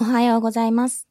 [0.00, 1.06] おはようございます。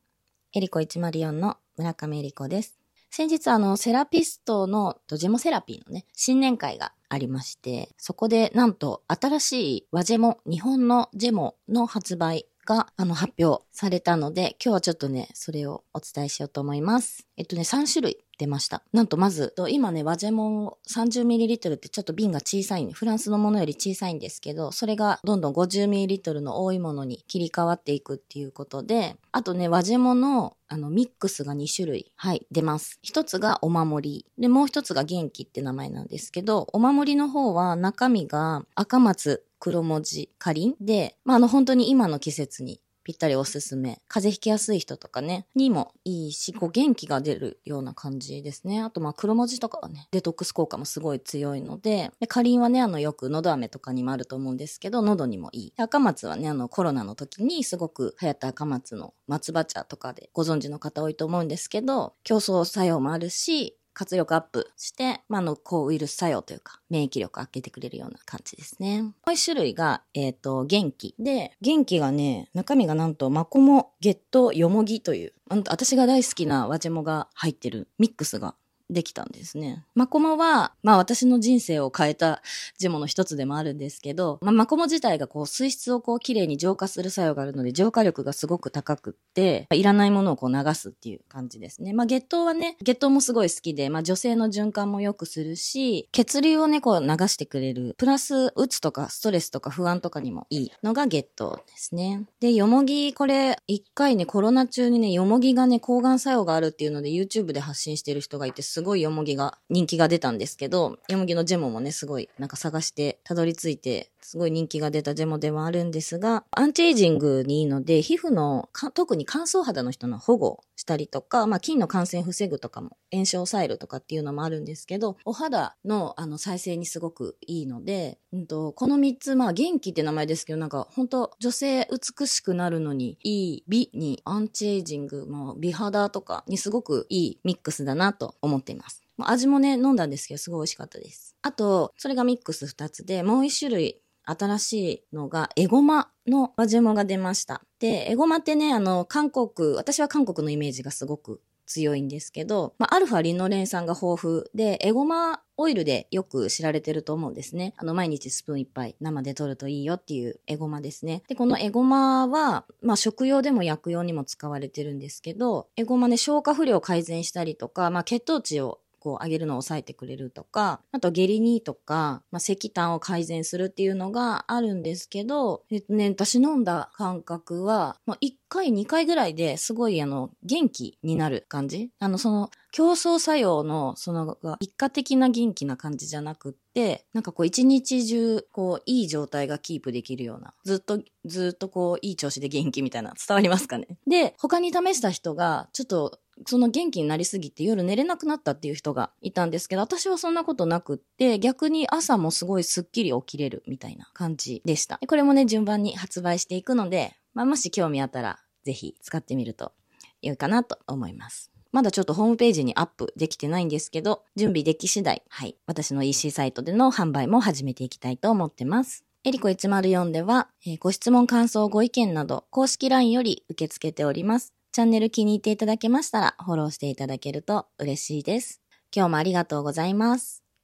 [0.52, 2.78] エリコ104の村上エリコです。
[3.10, 17.26] 先日あの、セラピストの、ドジェモセラピーのね、新年会がありまして、そこでなんと新しい和ジェモ、日本のジェモの発売が、あの、発表されたので、今日はちょっとね、それをお伝えしようと思います。
[17.38, 18.84] えっとね、3種類出ました。
[18.92, 32.98] なんとまず、今ね、和ジェモ 30ml ってちょっと瓶が小さい、フランスのものより小さいんですけど、それがどんどん 50ml の多いものに切り替わっていくっていうことで、あとね、和ジェモのあの、ミックスが2種類、はい、出ます。
[33.04, 34.26] 一つがお守り。
[34.40, 44.00] で、もう一つが元気って名前なんですけど、お守りの方は中身が赤松、黒文字、かりんで、まあ、あの、本当に今の季節にぴったりおすすめ。
[44.08, 48.82] 風邪ひきやすい人とかね、にもいいし、こう元気が出るような感じですね。
[48.82, 55.74] あとまあ黒文字とかはね、デトックス効果もすごい強いので、で、かりんはね、あのよく喉飴とかにもあると思うんですけど、喉にもいい。
[55.78, 69.02] 赤松はね、あのコロナの時にすごく流行った赤松の松葉茶とかでご存知の方多いと思うんですけど、競争作用もあるし、活力アップして、まあ、の、抗ウイルス作用というか、免疫力を上げてくれるような感じですね。
[69.02, 71.16] もう一種類が、えっ、と、元気。
[71.20, 75.34] で、元気がね、中身がなんと、マコモ、ゲット、ヨモギという、
[75.70, 78.56] 私が大好きな和ジモが入ってるミックスが
[78.94, 79.84] できたんですね。
[79.96, 82.42] マコモは、まあ私の人生を変えた
[82.78, 91.94] ジモの一つでもあるんですけど、まあマコモ自体がこう水質をこうきれいに浄化する作用があるので浄化力がすごく高くって、いらないものをこう流すっていう感じですね。
[91.94, 97.96] まあ月糖はね、月糖もすごい好きで、まあ女性の循環も良くするし、血流をね、こう流してくれる。
[97.98, 102.26] プラス、うつとかストレスとか不安とかにもいいのが月糖ですね。
[102.40, 139.04] で、よもぎ、これ、一回ね、コロナ中にね、よもぎがね、抗がん作用があるっていうので YouTube で発信してる人がいて、すごいよもぎが人気が出たんですけど、よもぎのジェモもね、すごいなんか探してたどり着いて、すごい人気が出たジェモではあるんですが、アンチエイジングにいいので、皮膚の、特に乾燥肌の人の保護したりとか、まあ、菌の感染防ぐとかも、炎症を抑えるとかっていうのもあるんですけど、お肌のあの再生にすごくいいので、うんと、この3つ、まあ、元気って名前ですけど、なんか本当女性美しくなるのにいい、美にアンチエイジング、まあ、美肌とかにすごくいいミックスだなと思っています。
[139.20, 141.36] 味もね、飲んだんですけど、すごい美味しかったです。
[141.42, 144.74] あと、それがミックス2つで、もう1種類、新し
[145.12, 147.62] いのが、エゴマのバジモが出ました。
[147.80, 157.74] で、エゴマってね、あの、韓国、私は韓国のイメージがすごく強いんですけど、まあ、アルファリノレン酸が豊富で、エゴマオイルでよく知られてると思うんですね。
[157.78, 161.24] あの、毎日スプーン一杯生で取るといいよっていうエゴマですね。
[161.28, 193.88] で、このエゴマは、まあ、食用でも薬用にも使われてるんですけど、エゴマね、消化不良を改善したりとか、まあ、血糖値をこう上げるのを抑えてくれるとか、あと下痢にとか、まあ、石炭を改善するっていうのがあるんですけど、えっとね、私飲んだ感覚は、まあ、1回、2回ぐらいですごいあの、元気になる感じあの、その、競争作用の、その、一過的な元気な感じじゃなくって、なんかこう一日中、こう、いい状態がキープできるような、ずっと、ずっとこう、いい調子で元気みたいな、伝わりますかね。
[194.08, 205.00] で、他に試した人が、ちょっと、その元気になりすぎて夜寝れなくなったっていう人がいたんですけど、私はそんなことなくって、逆に朝もすごいスッキリ起きれるみたいな感じでした。
[205.06, 209.74] これもね、順番に発売していくので、まあ、もし興味あったら、ぜひ使ってみると
[210.22, 211.52] 良いかなと思います。
[211.72, 219.06] まだちょっとホームページにアップできてないんですけど、準備でき次第、はい、私の EC サイトでの販売も始めていきたいと思ってます。
[219.24, 224.54] エリコ104では、えーご質問、感想、ご意見など、公式 LINE より受け付けております。
[224.74, 228.60] チャンネル気に入っていただけましたら、フォローしていただけると嬉しいです。
[228.94, 230.43] 今日もありがとうございます。